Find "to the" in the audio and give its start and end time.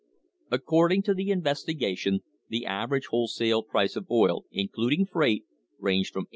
1.03-1.29